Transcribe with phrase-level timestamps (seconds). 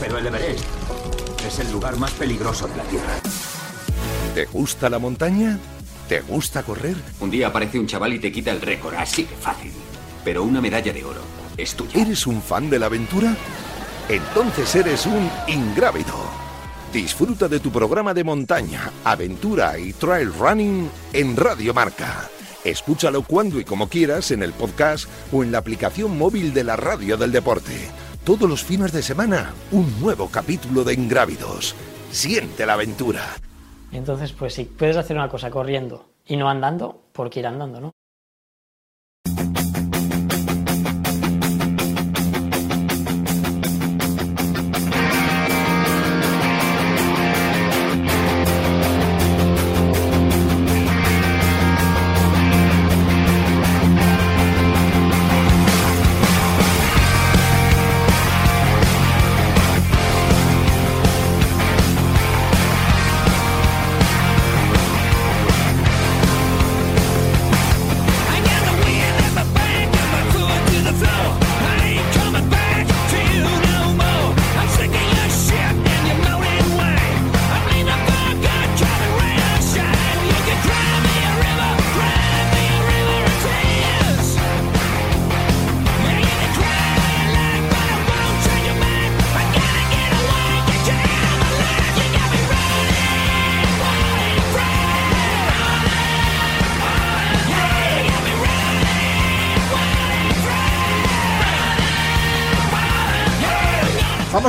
[0.00, 0.64] Pero el Everest
[1.46, 3.20] es el lugar más peligroso de la Tierra.
[4.34, 5.58] ¿Te gusta la montaña?
[6.08, 6.96] ¿Te gusta correr?
[7.20, 9.72] Un día aparece un chaval y te quita el récord, así de fácil.
[10.24, 11.20] Pero una medalla de oro
[11.56, 12.00] es tuya.
[12.00, 13.36] ¿Eres un fan de la aventura?
[14.08, 16.14] Entonces eres un ingrávido.
[16.92, 22.30] Disfruta de tu programa de montaña, aventura y trail running en Radio Marca.
[22.64, 26.76] Escúchalo cuando y como quieras en el podcast o en la aplicación móvil de la
[26.76, 27.90] Radio del Deporte.
[28.28, 31.74] Todos los fines de semana, un nuevo capítulo de Ingrávidos.
[32.10, 33.22] Siente la aventura.
[33.90, 37.80] Entonces, pues si puedes hacer una cosa corriendo y no andando, ¿por qué ir andando,
[37.80, 37.94] no?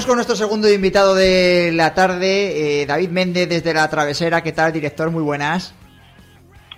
[0.09, 4.42] Con nuestro segundo invitado de la tarde, eh, David Méndez desde La Travesera.
[4.42, 5.12] ¿Qué tal, director?
[5.12, 5.75] Muy buenas.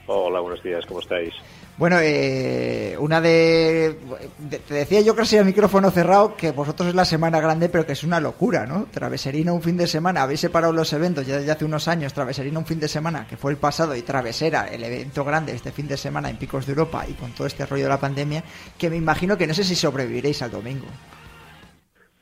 [0.05, 1.33] Hola, buenos días, ¿cómo estáis?
[1.77, 3.97] Bueno, eh, una de,
[4.37, 7.85] de- Te decía yo casi a micrófono cerrado que vosotros es la semana grande, pero
[7.85, 8.87] que es una locura, ¿no?
[8.91, 12.13] Traveserina un fin de semana, habéis separado los eventos ya desde hace unos años.
[12.13, 15.71] Traveserina un fin de semana, que fue el pasado, y Travesera, el evento grande este
[15.71, 18.43] fin de semana en Picos de Europa y con todo este rollo de la pandemia,
[18.77, 20.87] que me imagino que no sé si sobreviviréis al domingo.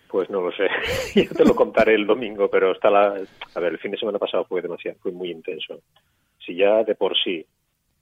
[0.09, 0.67] Pues no lo sé,
[1.23, 3.13] yo te lo contaré el domingo, pero está la...
[3.53, 5.81] A ver, el fin de semana pasado fue demasiado, fue muy intenso.
[6.43, 7.45] Si ya de por sí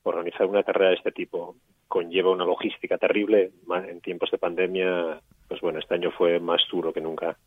[0.03, 1.57] organizar una carrera de este tipo
[1.90, 3.51] conlleva una logística terrible,
[3.90, 5.19] en tiempos de pandemia,
[5.50, 7.38] pues bueno, este año fue más duro que nunca.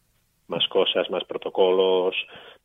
[0.49, 2.15] Más cosas, más protocolos,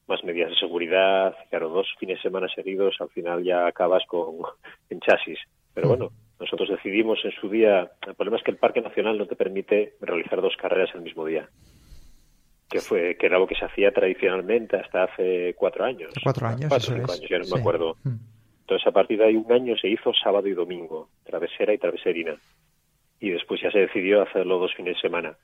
[0.08, 1.34] más medidas de seguridad.
[1.50, 4.36] Claro, dos fines de semana seguidos, al final ya acabas con
[4.90, 5.40] en chasis.
[5.74, 6.10] Pero bueno,
[6.42, 9.94] nosotros decidimos en su día, el problema es que el Parque Nacional no te permite
[10.02, 11.48] realizar dos carreras el mismo día
[12.76, 16.12] que fue que era lo que se hacía tradicionalmente hasta hace cuatro años.
[16.24, 17.20] Cuatro años, Cuatro eso cinco es.
[17.20, 17.54] años, ya no Sí.
[17.54, 17.96] me acuerdo.
[18.04, 18.16] Mm.
[18.62, 22.36] Entonces, a partir de ahí, un año se hizo sábado y domingo, travesera y traveserina.
[23.20, 25.36] Y después ya se decidió hacerlo dos fines de semana.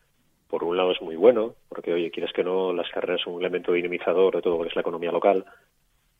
[0.50, 3.41] Por un lado es muy bueno, porque, oye, quieres que no, las carreras son un
[3.41, 5.46] elemento dinamizador de todo lo que es la economía local.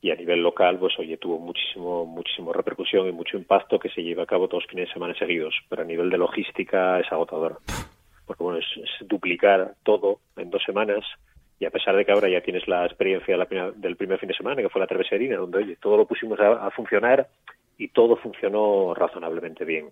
[0.00, 4.02] Y a nivel local, pues, oye, tuvo muchísimo, muchísimo repercusión y mucho impacto que se
[4.02, 5.54] lleva a cabo dos fines de semana seguidos.
[5.68, 7.58] Pero a nivel de logística es agotador.
[8.32, 11.04] Porque, bueno, es, es duplicar todo en dos semanas
[11.60, 14.18] y a pesar de que ahora ya tienes la experiencia de la primera- del primer
[14.18, 17.28] fin de semana, que fue la traveserina, donde oye, todo lo pusimos a, a funcionar
[17.78, 19.90] y todo funcionó razonablemente bien.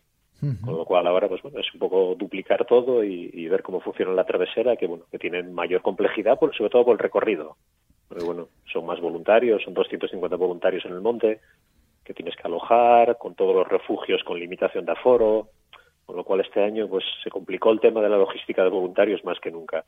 [0.64, 3.80] Con lo cual ahora pues bueno, es un poco duplicar todo y, y ver cómo
[3.80, 7.56] funciona la travesera, que bueno, que tienen mayor complejidad, por, sobre todo por el recorrido.
[8.08, 11.40] Porque bueno, son más voluntarios, son 250 voluntarios en el monte,
[12.04, 15.48] que tienes que alojar, con todos los refugios con limitación de aforo,
[16.10, 19.22] con lo cual este año pues se complicó el tema de la logística de voluntarios
[19.22, 19.84] más que nunca.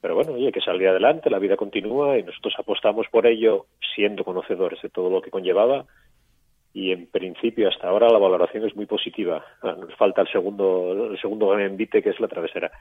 [0.00, 4.24] Pero bueno, oye, que salir adelante, la vida continúa y nosotros apostamos por ello siendo
[4.24, 5.84] conocedores de todo lo que conllevaba
[6.72, 9.44] y en principio hasta ahora la valoración es muy positiva.
[9.62, 12.70] Ah, Nos falta el segundo, el segundo envite que es la travesera.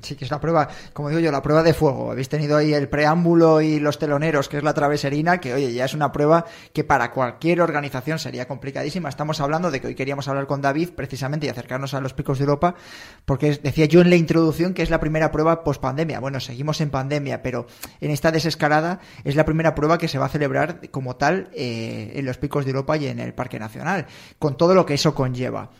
[0.00, 2.10] Sí, que es la prueba, como digo yo, la prueba de fuego.
[2.10, 5.84] Habéis tenido ahí el preámbulo y los teloneros, que es la traveserina, que oye, ya
[5.84, 9.08] es una prueba que para cualquier organización sería complicadísima.
[9.08, 12.38] Estamos hablando de que hoy queríamos hablar con David precisamente y acercarnos a los picos
[12.38, 12.76] de Europa,
[13.24, 16.20] porque decía yo en la introducción que es la primera prueba post pandemia.
[16.20, 17.66] Bueno, seguimos en pandemia, pero
[18.00, 22.12] en esta desescalada es la primera prueba que se va a celebrar como tal eh,
[22.14, 24.06] en los picos de Europa en el Parque Nacional,
[24.38, 25.70] con todo lo que eso conlleva.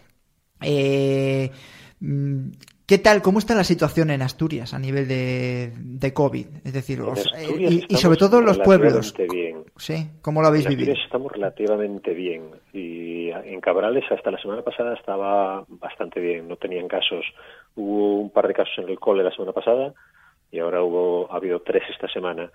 [0.63, 1.51] Eh,
[2.01, 2.49] mm,
[2.87, 3.23] ¿Qué tal?
[3.23, 6.47] ¿Cómo está la situación en Asturias a nivel de, de COVID?
[6.65, 9.15] Es decir, os- eh, y, sobre todo los pueblos.
[9.31, 9.63] bien.
[9.77, 10.95] Sí, ¿cómo lo habéis En vivido?
[10.95, 16.89] Estamos relativamente bien y en Cabrales hasta la semana pasada estaba bastante bien, no tenían
[16.89, 17.25] casos.
[17.77, 19.95] Hubo un par de casos en el cole la semana pasada
[20.51, 22.51] y ahora hubo ha habido tres esta semana.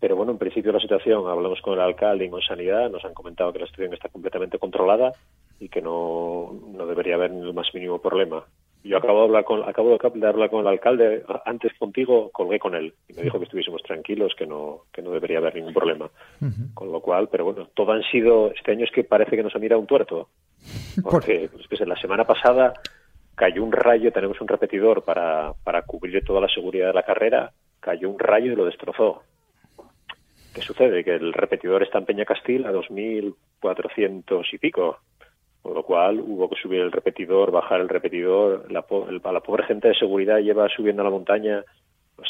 [0.00, 3.14] Pero bueno, en principio la situación, hablamos con el alcalde y con Sanidad, nos han
[3.14, 5.12] comentado que la situación está completamente controlada
[5.58, 8.44] y que no, no debería haber ni el más mínimo problema.
[8.84, 12.76] Yo acabo de hablar con acabo de hablar con el alcalde antes contigo, colgué con
[12.76, 16.08] él y me dijo que estuviésemos tranquilos, que no que no debería haber ningún problema.
[16.74, 19.54] Con lo cual, pero bueno, todo han sido este año es que parece que nos
[19.54, 20.28] ha mirado un tuerto.
[21.02, 22.72] Porque pues, que sé, la semana pasada
[23.34, 27.52] cayó un rayo, tenemos un repetidor para, para cubrir toda la seguridad de la carrera,
[27.80, 29.22] cayó un rayo y lo destrozó.
[30.58, 31.04] ¿Qué sucede?
[31.04, 32.72] Que el repetidor está en Peña Castil a
[33.62, 34.98] 2.400 y pico.
[35.62, 38.70] Con lo cual hubo que subir el repetidor, bajar el repetidor.
[38.70, 41.64] La, po- el- la pobre gente de seguridad lleva subiendo a la montaña
[42.16, 42.28] pues,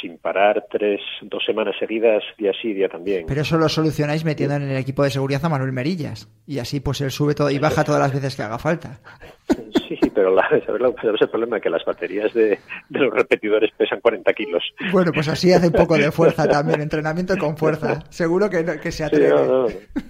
[0.00, 3.24] sin parar tres, dos semanas seguidas, día sí, día también.
[3.26, 6.28] Pero eso lo solucionáis metiendo en el equipo de seguridad a Manuel Merillas.
[6.46, 8.98] Y así pues él sube todo y baja todas las veces que haga falta.
[9.88, 11.60] Sí, pero la, ¿sabes, el problema?
[11.60, 12.58] Que las baterías de,
[12.88, 14.62] de los repetidores pesan 40 kilos.
[14.92, 18.00] Bueno, pues así hace un poco de fuerza también, entrenamiento con fuerza.
[18.10, 19.30] Seguro que, no- que se Sí, atreve.
[19.30, 19.66] no, no,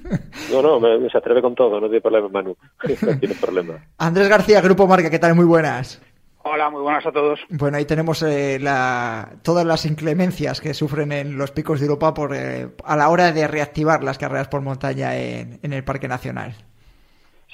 [0.52, 2.56] no, no, me- me se atreve con todo, no tiene problema, Manu.
[3.02, 3.74] No tiene problema.
[3.98, 5.34] Andrés García, Grupo Marca, ¿qué tal?
[5.34, 6.00] Muy buenas.
[6.42, 7.38] Hola, muy buenas a todos.
[7.50, 12.14] Bueno, ahí tenemos eh, la, todas las inclemencias que sufren en los picos de Europa
[12.14, 16.08] por, eh, a la hora de reactivar las carreras por montaña en, en el Parque
[16.08, 16.54] Nacional.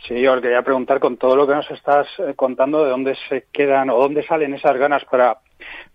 [0.06, 3.46] Sí, yo quería preguntar con todo lo que nos estás eh, contando, de dónde se
[3.52, 5.38] quedan o dónde salen esas ganas para,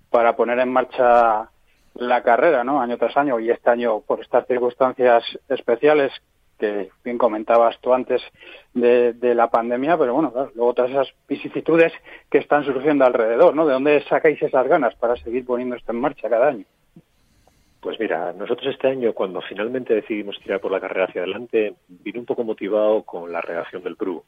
[0.09, 1.49] para poner en marcha
[1.93, 2.81] la carrera, ¿no?
[2.81, 6.11] Año tras año y este año por estas circunstancias especiales
[6.59, 8.21] que bien comentabas tú antes
[8.73, 11.93] de, la pandemia, pero bueno, luego todas esas vicisitudes
[12.29, 13.65] que están surgiendo alrededor, ¿no?
[13.65, 16.65] ¿De dónde sacáis esas ganas para seguir poniendo esto en marcha cada año?
[17.81, 22.19] Pues mira, nosotros este año, cuando finalmente decidimos tirar por la carrera hacia adelante, vine
[22.19, 24.23] un poco motivado con la redacción del PRU.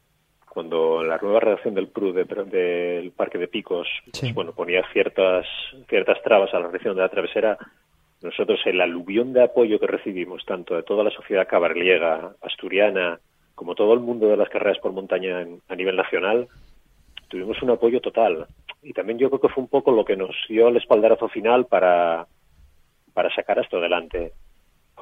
[0.48, 5.46] Cuando la nueva redacción del PRU de- del Parque de Picos, pues, bueno, ponía ciertas,
[5.88, 7.56] ciertas trabas a la reacción de la travesera,
[8.22, 13.20] nosotros el aluvión de apoyo que recibimos, tanto de toda la sociedad cabarliega, asturiana,
[13.54, 16.48] como todo el mundo de las carreras por montaña en- a nivel nacional,
[17.28, 18.46] tuvimos un apoyo total.
[18.82, 21.66] Y también yo creo que fue un poco lo que nos dio el espaldarazo final
[21.66, 22.26] para,
[23.14, 24.32] para sacar esto adelante.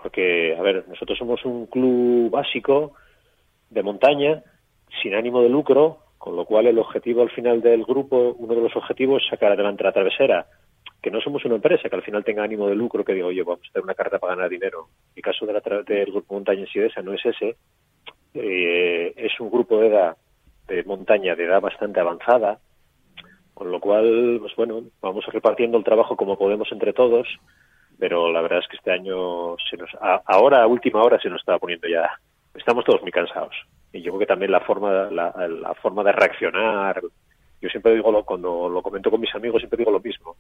[0.01, 2.93] Porque, a ver, nosotros somos un club básico
[3.71, 4.43] de montaña,
[5.03, 8.61] sin ánimo de lucro, con lo cual el objetivo al final del grupo, uno de
[8.61, 10.47] los objetivos es sacar adelante la travesera.
[11.01, 13.43] Que no somos una empresa que al final tenga ánimo de lucro, que digo, oye,
[13.43, 14.87] vamos a hacer una carrera para ganar dinero.
[15.17, 17.57] El caso de la tra- del grupo Montaña Sidesa no es ese.
[18.35, 20.17] Eh, es un grupo de edad,
[20.69, 22.61] de montaña, de edad bastante avanzada,
[23.53, 27.27] con lo cual, pues bueno, vamos repartiendo el trabajo como podemos entre todos,
[27.99, 31.29] pero la verdad es que este año, se nos, a- ahora, a última hora, se
[31.29, 32.09] nos está poniendo ya,
[32.55, 33.55] estamos todos muy cansados.
[33.93, 37.01] Y yo creo que también la forma, la, la forma de reaccionar,
[37.61, 40.37] yo siempre digo, lo, cuando lo comento con mis amigos, siempre digo lo mismo.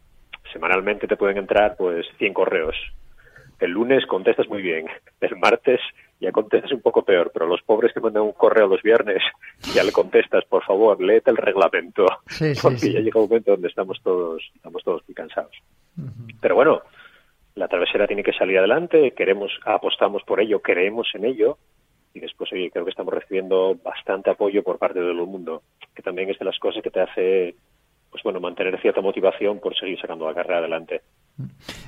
[0.52, 2.74] Semanalmente te pueden entrar pues 100 correos.
[3.60, 4.86] El lunes contestas muy bien,
[5.20, 5.80] el martes
[6.18, 9.22] ya contestas un poco peor, pero los pobres que mandan un correo los viernes,
[9.74, 12.92] ya le contestas, por favor, léete el reglamento, Sí, porque sí.
[12.92, 15.52] ya llega un momento donde estamos todos, estamos todos muy cansados.
[16.40, 16.82] Pero bueno,
[17.54, 21.58] la travesera tiene que salir adelante, queremos, apostamos por ello, creemos en ello,
[22.14, 25.62] y después oye, creo que estamos recibiendo bastante apoyo por parte de todo el mundo,
[25.94, 27.54] que también es de las cosas que te hace
[28.10, 31.00] pues bueno, mantener cierta motivación por seguir sacando la carrera adelante.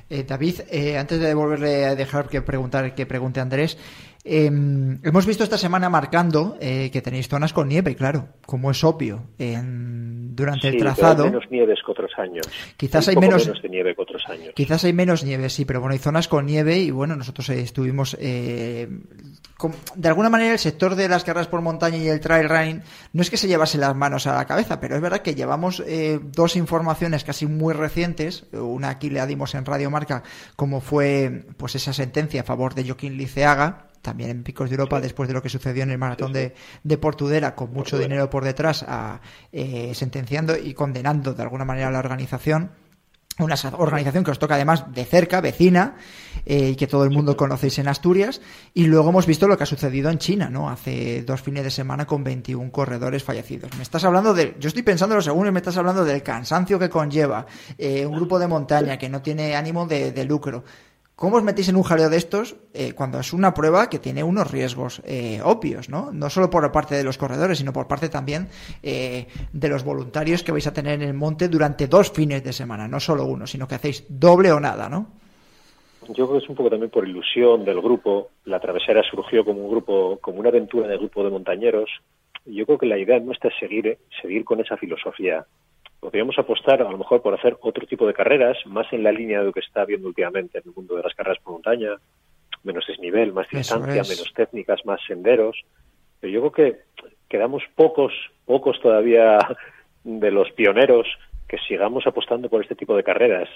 [0.09, 3.77] Eh, David, eh, antes de volverle a dejar que preguntar que pregunte Andrés,
[4.25, 8.83] eh, hemos visto esta semana marcando eh, que tenéis zonas con nieve, claro, como es
[8.85, 11.25] obvio, en- durante el pero hay trazado.
[11.25, 12.47] menos nieves que otros años.
[12.77, 14.53] Quizás hay menos- de nieve que otros años.
[14.55, 17.61] Quizás hay menos nieve, sí, pero bueno, hay zonas con nieve y bueno, nosotros eh,
[17.61, 18.17] estuvimos...
[18.21, 18.89] eh,
[19.57, 22.83] con- de alguna manera el sector de las carreras por montaña y el trail running
[23.13, 25.83] no es que se llevase las manos a la cabeza, pero es verdad que llevamos
[25.87, 30.23] eh, dos informaciones casi muy recientes, una aquí le dimos en Radio Marca,
[30.57, 35.01] como fue pues esa sentencia a favor de Joaquín Liceaga, también en Picos de Europa,
[35.01, 38.45] después de lo que sucedió en el maratón de, de Portudera, con mucho dinero por
[38.45, 39.21] detrás, a,
[39.51, 42.71] eh, sentenciando y condenando de alguna manera a la organización
[43.41, 45.97] una organización que os toca además de cerca, vecina,
[46.47, 48.41] eh, y que todo el mundo conocéis en Asturias.
[48.75, 50.71] Y luego hemos visto lo que ha sucedido en China, ¿no?
[50.71, 53.75] Hace dos fines de semana con 21 corredores fallecidos.
[53.77, 56.89] Me estás hablando de, yo estoy pensando lo segundo, me estás hablando del cansancio que
[56.89, 57.45] conlleva
[57.77, 60.63] eh, un grupo de montaña que no tiene ánimo de, de lucro.
[61.17, 64.25] ¿Cómo os metéis en un jaleo de estos eh, cuando es una prueba que tiene
[64.25, 66.11] unos riesgos eh, obvios, ¿no?
[66.11, 68.49] No solo por parte de los corredores, sino por parte también
[68.83, 72.53] eh, de los voluntarios que vais a tener en el monte durante dos fines de
[72.53, 75.07] semana, no solo uno, sino que hacéis doble o nada, ¿no?
[76.09, 78.31] Yo creo que es un poco también por ilusión del grupo.
[78.45, 81.89] La travesera surgió como un grupo, como una aventura de grupo de montañeros.
[82.45, 85.47] Yo creo que la idea nuestra es seguir, seguir con esa filosofía
[86.05, 89.39] podríamos apostar a lo mejor por hacer otro tipo de carreras, más en la línea
[89.39, 91.93] de lo que está habiendo últimamente en el mundo de las carreras por montaña,
[92.63, 95.57] menos desnivel, más distancia, menos técnicas, más senderos.
[96.21, 96.81] Pero yo creo que
[97.27, 98.13] quedamos pocos,
[98.45, 99.39] pocos todavía
[100.05, 101.07] de los pioneros
[101.49, 103.49] que sigamos apostando por este tipo de carreras.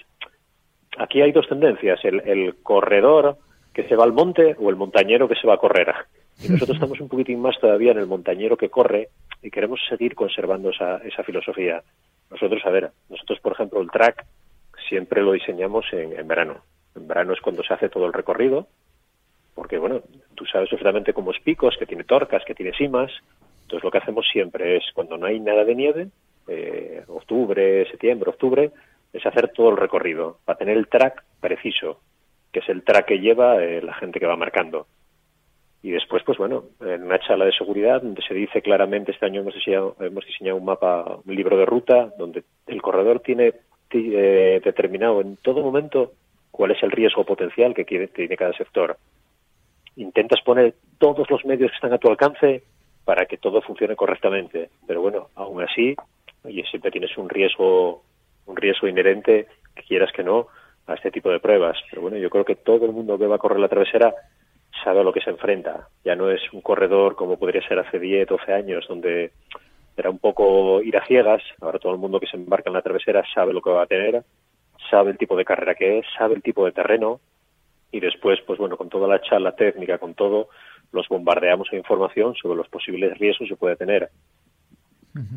[0.96, 3.36] Aquí hay dos tendencias, el, el corredor
[3.74, 5.92] que se va al monte o el montañero que se va a correr.
[6.42, 9.10] Y nosotros estamos un poquitín más todavía en el montañero que corre
[9.42, 11.82] y queremos seguir conservando esa, esa filosofía.
[12.30, 14.26] Nosotros, a ver, nosotros, por ejemplo, el track
[14.88, 16.62] siempre lo diseñamos en, en verano.
[16.94, 18.66] En verano es cuando se hace todo el recorrido,
[19.54, 20.02] porque, bueno,
[20.34, 23.10] tú sabes perfectamente cómo es Picos, que tiene torcas, que tiene cimas.
[23.62, 26.08] Entonces, lo que hacemos siempre es, cuando no hay nada de nieve,
[26.46, 28.70] eh, octubre, septiembre, octubre,
[29.12, 32.00] es hacer todo el recorrido, para tener el track preciso,
[32.52, 34.86] que es el track que lleva eh, la gente que va marcando.
[35.82, 39.42] Y después, pues bueno, en una charla de seguridad donde se dice claramente, este año
[39.42, 43.54] hemos diseñado, hemos diseñado un mapa, un libro de ruta, donde el corredor tiene
[43.90, 46.12] eh, determinado en todo momento
[46.50, 48.96] cuál es el riesgo potencial que tiene cada sector.
[49.96, 52.62] Intentas poner todos los medios que están a tu alcance
[53.04, 54.70] para que todo funcione correctamente.
[54.86, 55.94] Pero bueno, aún así,
[56.44, 58.02] oye, siempre tienes un riesgo,
[58.46, 60.48] un riesgo inherente, que quieras que no,
[60.86, 61.78] a este tipo de pruebas.
[61.88, 64.14] Pero bueno, yo creo que todo el mundo que va a correr la travesera
[64.82, 65.88] sabe a lo que se enfrenta.
[66.04, 69.32] Ya no es un corredor como podría ser hace 10, 12 años, donde
[69.96, 71.42] era un poco ir a ciegas.
[71.60, 73.86] Ahora todo el mundo que se embarca en la travesera sabe lo que va a
[73.86, 74.22] tener,
[74.90, 77.20] sabe el tipo de carrera que es, sabe el tipo de terreno
[77.90, 80.48] y después, pues bueno, con toda la charla técnica, con todo,
[80.92, 84.10] los bombardeamos de información sobre los posibles riesgos que puede tener.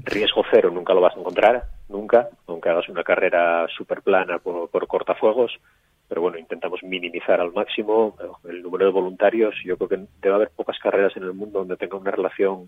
[0.04, 4.70] Riesgo cero nunca lo vas a encontrar, nunca, aunque hagas una carrera súper plana por,
[4.70, 5.60] por cortafuegos,
[6.12, 9.56] pero bueno, intentamos minimizar al máximo el número de voluntarios.
[9.64, 12.68] Yo creo que debe haber pocas carreras en el mundo donde tenga una relación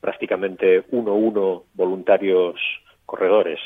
[0.00, 2.54] prácticamente uno-uno voluntarios
[3.04, 3.58] corredores.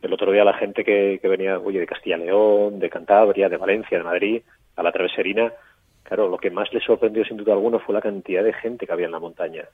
[0.00, 3.58] El otro día la gente que, que venía, oye, de Castilla León, de Cantabria, de
[3.58, 4.42] Valencia, de Madrid,
[4.74, 5.52] a la traveserina,
[6.02, 8.92] claro, lo que más les sorprendió sin duda alguna fue la cantidad de gente que
[8.92, 9.68] había en la montaña,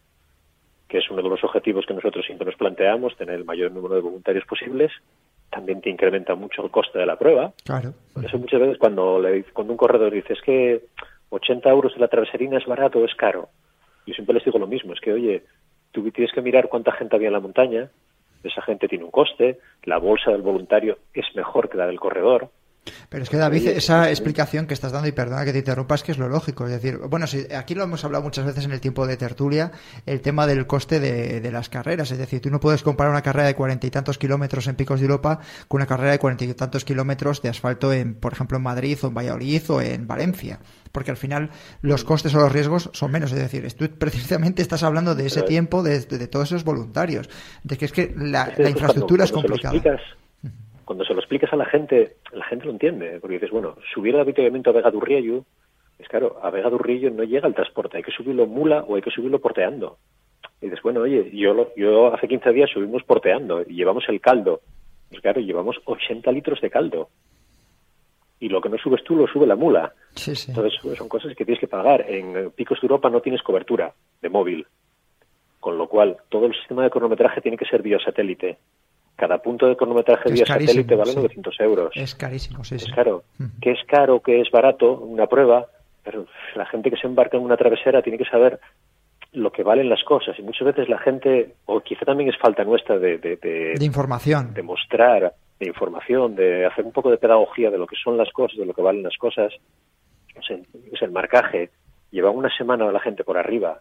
[0.88, 3.94] que es uno de los objetivos que nosotros siempre nos planteamos, tener el mayor número
[3.94, 4.92] de voluntarios posibles
[5.58, 7.52] también te incrementa mucho el coste de la prueba.
[7.64, 7.92] Claro.
[8.14, 10.84] Por eso muchas veces cuando, le, cuando un corredor dice es que
[11.30, 13.48] 80 euros de la traveserina es barato o es caro,
[14.06, 15.42] yo siempre les digo lo mismo, es que oye,
[15.90, 17.90] tú tienes que mirar cuánta gente había en la montaña,
[18.44, 22.50] esa gente tiene un coste, la bolsa del voluntario es mejor que la del corredor,
[23.08, 26.02] pero es que David, esa explicación que estás dando, y perdona que te interrumpa, es
[26.02, 26.66] que es lo lógico.
[26.66, 29.72] Es decir, bueno, si, aquí lo hemos hablado muchas veces en el tiempo de tertulia,
[30.06, 32.10] el tema del coste de, de las carreras.
[32.10, 35.00] Es decir, tú no puedes comparar una carrera de cuarenta y tantos kilómetros en Picos
[35.00, 38.56] de Europa con una carrera de cuarenta y tantos kilómetros de asfalto en, por ejemplo,
[38.56, 40.60] en Madrid o en Valladolid o en Valencia.
[40.92, 41.50] Porque al final
[41.82, 43.32] los costes o los riesgos son menos.
[43.32, 47.28] Es decir, tú precisamente estás hablando de ese tiempo, de, de, de todos esos voluntarios.
[47.62, 49.78] De que es que la, la infraestructura es complicada
[50.88, 54.14] cuando se lo explicas a la gente, la gente lo entiende, porque dices, bueno, subir
[54.14, 55.44] el avituallamiento a Vega Durriello,
[55.98, 59.02] es claro, a Vega Durriello no llega el transporte, hay que subirlo mula o hay
[59.02, 59.98] que subirlo porteando.
[60.62, 64.18] Y dices, bueno, oye, yo, lo, yo hace 15 días subimos porteando y llevamos el
[64.22, 64.62] caldo.
[65.10, 67.10] Pues claro, llevamos 80 litros de caldo.
[68.40, 69.92] Y lo que no subes tú lo sube la mula.
[70.14, 70.52] Sí, sí.
[70.52, 72.06] Entonces son cosas que tienes que pagar.
[72.08, 73.92] En Picos de Europa no tienes cobertura
[74.22, 74.66] de móvil.
[75.60, 78.56] Con lo cual, todo el sistema de cronometraje tiene que ser biosatélite
[79.18, 81.16] cada punto de cronometraje vía satélite vale sí.
[81.16, 81.90] 900 euros.
[81.96, 82.92] Es carísimo, sí, Es sí.
[82.92, 83.24] caro.
[83.60, 85.66] Que es caro, que es barato, una prueba,
[86.04, 88.60] pero la gente que se embarca en una travesera tiene que saber
[89.32, 90.38] lo que valen las cosas.
[90.38, 93.18] Y muchas veces la gente, o quizá también es falta nuestra de...
[93.18, 94.54] De, de, de información.
[94.54, 98.30] De mostrar, de información, de hacer un poco de pedagogía de lo que son las
[98.30, 99.52] cosas, de lo que valen las cosas.
[100.32, 101.70] Es el, es el marcaje.
[102.12, 103.80] Lleva una semana la gente por arriba.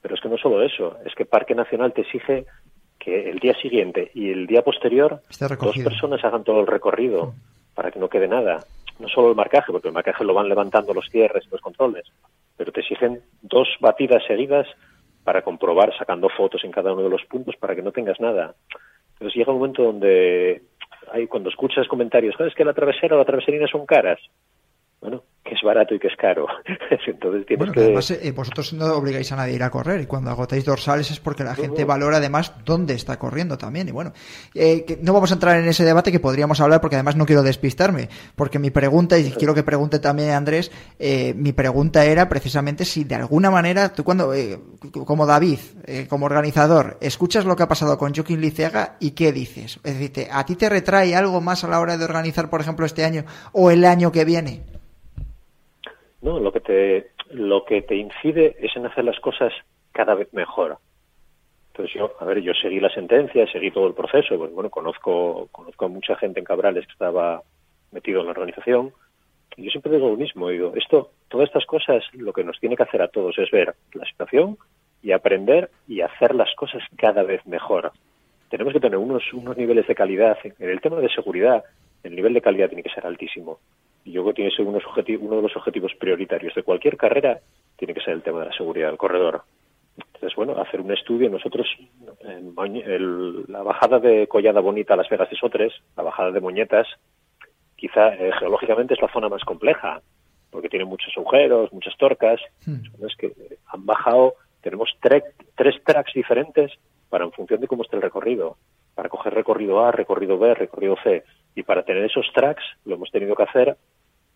[0.00, 2.46] Pero es que no solo eso, es que Parque Nacional te exige
[3.00, 7.34] que el día siguiente y el día posterior dos personas hagan todo el recorrido
[7.74, 8.64] para que no quede nada.
[9.00, 12.04] no solo el marcaje, porque el marcaje lo van levantando los cierres y los controles,
[12.58, 14.66] pero te exigen dos batidas seguidas
[15.24, 18.54] para comprobar, sacando fotos en cada uno de los puntos para que no tengas nada.
[19.14, 20.62] Entonces llega un momento donde
[21.10, 24.20] hay, cuando escuchas comentarios, "Joder, es que la travesera o la traveserina son caras.
[25.00, 26.46] Bueno, que es barato y que es caro.
[27.06, 30.00] Entonces tienes Bueno, que además eh, vosotros no obligáis a nadie a ir a correr
[30.02, 33.92] y cuando agotáis dorsales es porque la gente valora además dónde está corriendo también y
[33.92, 34.12] bueno,
[34.54, 37.24] eh, que no vamos a entrar en ese debate que podríamos hablar porque además no
[37.24, 42.28] quiero despistarme porque mi pregunta y quiero que pregunte también Andrés, eh, mi pregunta era
[42.28, 44.58] precisamente si de alguna manera tú cuando, eh,
[45.06, 45.58] como David,
[46.08, 50.28] como organizador, escuchas lo que ha pasado con Joaquín Liceaga y qué dices, es decir,
[50.30, 53.24] ¿a ti te retrae algo más a la hora de organizar por ejemplo este año
[53.52, 54.62] o el año que viene?
[56.22, 59.52] No, lo que te lo que te incide es en hacer las cosas
[59.92, 60.78] cada vez mejor.
[61.68, 65.48] Entonces yo, a ver, yo seguí la sentencia, seguí todo el proceso, pues bueno, conozco
[65.52, 67.42] conozco a mucha gente en Cabrales que estaba
[67.92, 68.92] metido en la organización
[69.56, 72.76] y yo siempre digo lo mismo, digo, esto todas estas cosas lo que nos tiene
[72.76, 74.58] que hacer a todos es ver la situación
[75.02, 77.92] y aprender y hacer las cosas cada vez mejor.
[78.50, 81.64] Tenemos que tener unos unos niveles de calidad en el tema de seguridad,
[82.02, 83.58] el nivel de calidad tiene que ser altísimo.
[84.04, 87.40] Y yo creo que tiene que ser uno de los objetivos prioritarios de cualquier carrera,
[87.76, 89.42] tiene que ser el tema de la seguridad del corredor.
[89.96, 91.28] Entonces, bueno, hacer un estudio.
[91.28, 91.66] Nosotros,
[92.20, 96.40] en el- la bajada de Collada Bonita a Las Vegas de Sotres, la bajada de
[96.40, 96.86] Moñetas,
[97.76, 100.00] quizá eh, geológicamente es la zona más compleja,
[100.50, 102.40] porque tiene muchos agujeros, muchas torcas.
[102.98, 103.06] ¿no?
[103.06, 105.24] Es que eh, han bajado, tenemos tre-
[105.56, 106.72] tres tracks diferentes
[107.08, 108.56] para en función de cómo esté el recorrido,
[108.94, 111.24] para coger recorrido A, recorrido B, recorrido C.
[111.54, 113.76] Y para tener esos tracks lo hemos tenido que hacer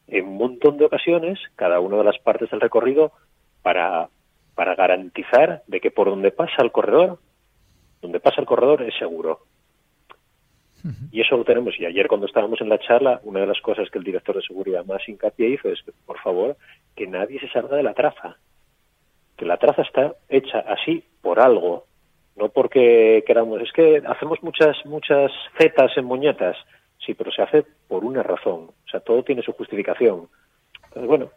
[0.07, 3.13] en un montón de ocasiones, cada una de las partes del recorrido,
[3.63, 4.09] para,
[4.55, 7.19] para garantizar de que por donde pasa el corredor,
[8.03, 9.41] donde pasa el corredor es seguro.
[11.11, 11.75] Y eso lo tenemos.
[11.81, 14.43] Y ayer cuando estábamos en la charla, una de las cosas que el director de
[14.43, 16.59] seguridad más hincapié hizo es que, por favor,
[16.95, 18.37] que nadie se salga de la traza.
[19.39, 21.87] Que la traza está hecha así por algo,
[22.37, 23.63] no porque queramos.
[23.63, 26.57] Es que hacemos muchas, muchas zetas en moñetas.
[26.99, 28.71] Sí, pero se hace por una razón.
[28.71, 30.29] O sea, todo tiene su justificación.
[30.85, 31.31] Entonces, bueno,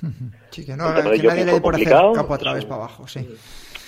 [0.50, 2.12] Sí, que, no, El tema de que nadie Joaquín le fue dé por hacer complicado,
[2.12, 2.68] capo a través sí.
[2.68, 3.28] para abajo, sí.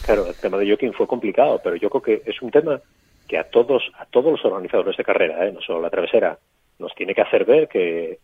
[0.05, 2.81] Claro, el tema de Joaquín fue complicado, pero yo creo que es un tema
[3.29, 5.53] que a todos, a todos los organizadores de carrera, ¿eh?
[5.53, 6.39] no solo la travesera,
[6.79, 8.19] nos tiene que hacer ver que,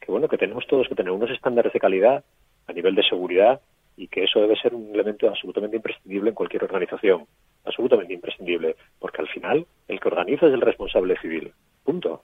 [0.00, 2.24] que bueno, que tenemos todos que tener unos estándares de calidad
[2.66, 3.60] a nivel de seguridad
[3.96, 7.26] y que eso debe ser un elemento absolutamente imprescindible en cualquier organización,
[7.64, 11.52] absolutamente imprescindible, porque al final el que organiza es el responsable civil,
[11.84, 12.22] punto.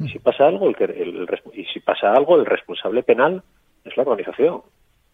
[0.00, 3.42] Y si pasa algo, el que, el, el y si pasa algo, el responsable penal
[3.84, 4.62] es la organización.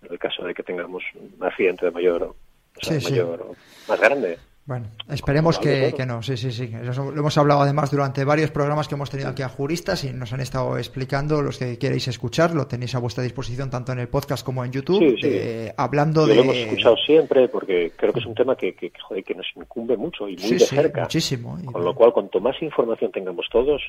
[0.03, 2.37] En el caso de que tengamos un accidente de mayor, o
[2.81, 3.13] sea, Sí, sí.
[3.13, 3.47] mayor,
[3.89, 4.39] más grande.
[4.67, 6.73] Bueno, esperemos que, que no, sí, sí, sí.
[6.83, 10.13] Eso lo hemos hablado además durante varios programas que hemos tenido aquí a juristas y
[10.13, 14.01] nos han estado explicando los que queréis escuchar, lo tenéis a vuestra disposición tanto en
[14.01, 15.29] el podcast como en YouTube, Sí, sí.
[15.31, 16.35] de- hablando Yo de...
[16.35, 19.37] lo hemos escuchado siempre porque creo que es un tema que, que, que, joder, que
[19.37, 21.03] nos incumbe mucho y muy Sí, de sí, cerca.
[21.03, 21.57] muchísimo.
[21.63, 23.81] Y- Con lo cual, cuanto más información tengamos todos,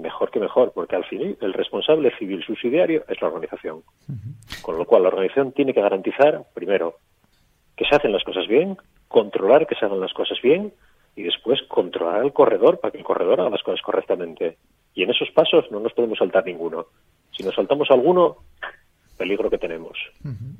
[0.00, 3.82] mejor que mejor, porque al fin el responsable civil subsidiario es la organización.
[4.62, 6.96] Con lo cual, la organización tiene que garantizar, primero,
[7.76, 8.76] que se hacen las cosas bien,
[9.08, 10.72] controlar que se hagan las cosas bien
[11.16, 14.56] y después controlar al corredor para que el corredor haga las cosas correctamente.
[14.94, 16.86] Y en esos pasos no nos podemos saltar ninguno.
[17.36, 18.38] Si nos saltamos alguno,
[19.18, 19.98] peligro que tenemos.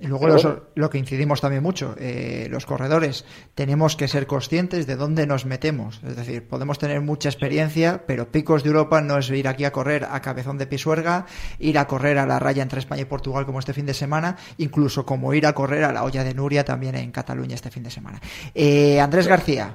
[0.00, 0.60] Y luego Pero los- bueno.
[0.74, 5.46] lo que incidimos también mucho, eh, los corredores, tenemos que ser conscientes de dónde nos
[5.46, 6.02] metemos.
[6.06, 9.72] Es decir, podemos tener mucha experiencia, pero Picos de Europa no es ir aquí a
[9.72, 11.24] correr a Cabezón de Pisuerga,
[11.58, 14.36] ir a correr a la raya entre España y Portugal como este fin de semana,
[14.58, 17.84] incluso como ir a correr a la olla de Nuria también en Cataluña este fin
[17.84, 18.20] de semana.
[18.54, 19.72] Eh, Andrés García.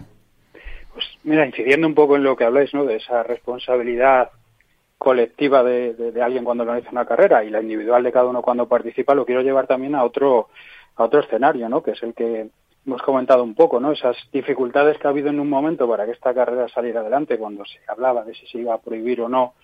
[0.93, 2.85] Pues mira, incidiendo un poco en lo que habláis, ¿no?
[2.85, 4.29] De esa responsabilidad
[5.03, 9.13] colectiva de, alguien cuando organiza una carrera y la individual de cada uno cuando participa,
[9.13, 10.47] lo quiero llevar también a otro
[10.95, 11.83] a otro escenario, ¿no?
[11.83, 12.47] Que es el que
[12.85, 13.91] hemos comentado un poco, ¿no?
[13.91, 17.65] Esas dificultades que ha habido en un momento para que esta carrera saliera adelante, cuando
[17.65, 19.55] se hablaba de si se iba a prohibir o no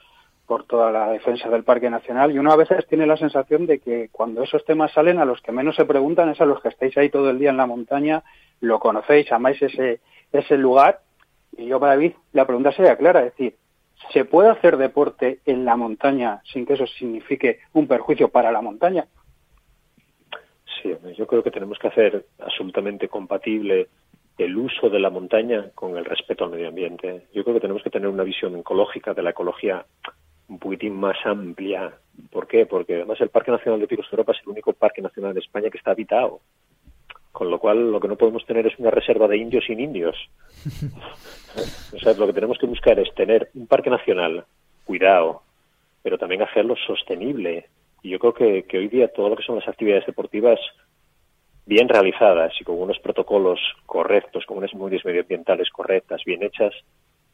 [0.46, 2.32] por toda la defensa del Parque Nacional.
[2.32, 5.42] Y uno a veces tiene la sensación de que cuando esos temas salen, a los
[5.42, 7.68] que menos se preguntan es a los que estáis ahí todo el día en la
[7.68, 8.24] montaña,
[8.60, 10.02] lo conocéis, amáis ese,
[10.34, 11.00] ese lugar.
[11.56, 13.56] Y yo para David, la pregunta sería clara, es decir,
[14.12, 18.62] ¿se puede hacer deporte en la montaña sin que eso signifique un perjuicio para la
[18.62, 19.08] montaña?
[20.82, 23.90] Sí, yo creo que tenemos que hacer absolutamente compatible
[24.38, 27.28] el uso de la montaña con el respeto al medio ambiente.
[27.34, 29.86] Yo creo que tenemos que tener una visión ecológica de la ecología
[30.48, 31.94] un poquitín más amplia.
[32.32, 32.66] ¿Por qué?
[32.66, 35.42] Porque además el Parque Nacional de Picos de Europa es el único parque nacional de
[35.42, 36.40] España que está habitado.
[37.32, 40.16] Con lo cual, lo que no podemos tener es una reserva de indios sin indios.
[41.94, 44.46] o sea, lo que tenemos que buscar es tener un parque nacional
[44.86, 45.44] cuidado,
[46.02, 47.68] pero también hacerlo sostenible.
[48.02, 50.60] Y yo creo que, hoy día todo lo que son las actividades deportivas
[51.66, 56.74] bien realizadas y con unos protocolos correctos, con unas medidas medioambientales correctas, bien hechas,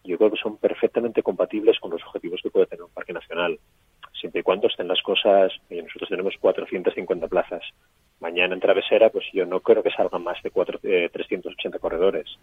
[0.04, 3.58] yo creo que son perfectamente compatibles con los objetivos que puede tener un parque nacional,
[4.20, 7.64] siempre y cuando estén las cosas, nosotros tenemos 450 plazas.
[8.20, 12.38] Mañana en Travesera, pues yo no creo que salgan más de cuatro, eh, 380 corredores.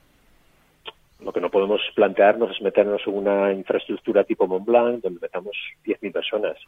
[1.25, 5.57] Lo que no podemos plantearnos es meternos en una infraestructura tipo Mont Blanc, donde metamos
[5.85, 6.59] 10.000 personas.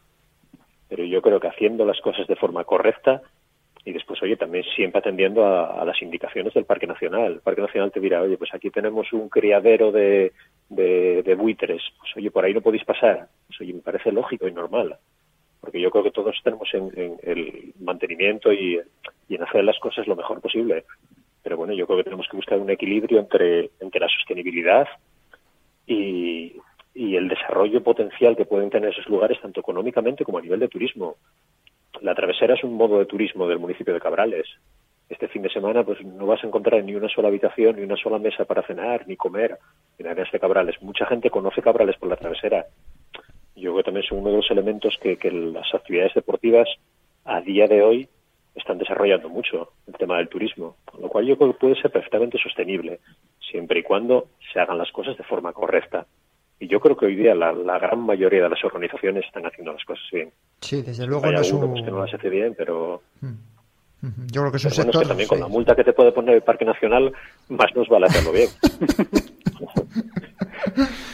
[0.88, 3.22] Pero yo creo que haciendo las cosas de forma correcta,
[3.84, 7.34] y después, oye, también siempre atendiendo a, las indicaciones del Parque Nacional.
[7.34, 10.32] El Parque Nacional te dirá, oye, pues aquí tenemos un criadero de,
[10.70, 13.28] de, buitres, pues oye, por ahí no podéis pasar.
[13.46, 14.96] Pues oye, me parece lógico y normal,
[15.60, 18.80] porque yo creo que todos tenemos en, en el mantenimiento y,
[19.28, 20.84] y, en hacer las cosas lo mejor posible.
[21.44, 24.88] Pero bueno, yo creo que tenemos que buscar un equilibrio entre, entre la sostenibilidad
[25.86, 26.56] y,
[26.92, 30.68] y el desarrollo potencial que pueden tener esos lugares, tanto económicamente como a nivel de
[30.68, 31.16] turismo
[32.00, 34.46] la travesera es un modo de turismo del municipio de Cabrales.
[35.08, 37.96] Este fin de semana pues no vas a encontrar ni una sola habitación, ni una
[37.96, 39.58] sola mesa para cenar, ni comer
[39.98, 40.80] en áreas de Cabrales.
[40.82, 42.66] Mucha gente conoce Cabrales por la travesera.
[43.54, 46.68] Yo creo que también son uno de los elementos que las actividades deportivas
[47.24, 48.08] a día de hoy
[48.54, 50.76] están desarrollando mucho, el tema del turismo.
[50.84, 53.00] Con lo cual yo creo que puede ser perfectamente sostenible,
[53.50, 56.06] siempre y cuando se hagan las cosas de forma correcta.
[56.60, 59.72] Y yo creo que hoy día la, la, gran mayoría de las organizaciones están haciendo
[59.72, 60.30] las cosas bien.
[60.60, 61.72] Sí, desde luego Hay no es alguno, un...
[61.72, 63.02] pues, que no las hace bien, pero...
[64.30, 64.94] Yo creo que es un bueno, sector...
[64.94, 67.12] es que también con la multa que te puede poner el Parque Nacional,
[67.48, 68.48] más nos vale hacerlo bien.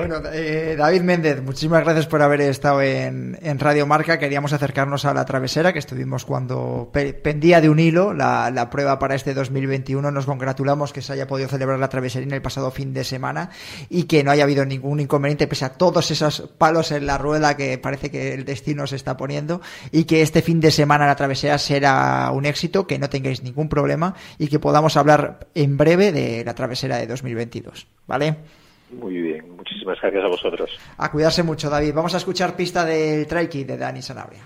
[0.00, 4.18] Bueno, eh, David Méndez, muchísimas gracias por haber estado en, en, Radio Marca.
[4.18, 8.70] Queríamos acercarnos a la travesera, que estuvimos cuando pe pendía de un hilo la, la,
[8.70, 10.10] prueba para este 2021.
[10.10, 13.50] Nos congratulamos que se haya podido celebrar la traveserina el pasado fin de semana
[13.90, 17.54] y que no haya habido ningún inconveniente, pese a todos esos palos en la rueda
[17.58, 19.60] que parece que el destino se está poniendo,
[19.92, 23.68] y que este fin de semana la travesera será un éxito, que no tengáis ningún
[23.68, 27.86] problema y que podamos hablar en breve de la travesera de 2022.
[28.06, 28.38] ¿Vale?
[28.92, 30.70] Muy bien, muchísimas gracias a vosotros.
[30.96, 31.94] A cuidarse mucho, David.
[31.94, 34.40] Vamos a escuchar pista del Trail Kit de Dani Sanabria.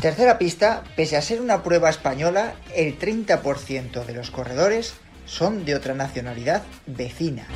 [0.00, 5.74] Tercera pista, pese a ser una prueba española, el 30% de los corredores son de
[5.74, 7.46] otra nacionalidad vecina.